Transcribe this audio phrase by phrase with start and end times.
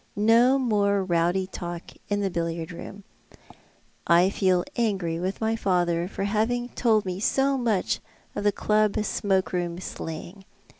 [0.15, 3.03] No more rowdy talk in the billiard room.
[4.07, 7.99] I feel angry with my father for having told me so much
[8.35, 10.43] of the club smoke room slang.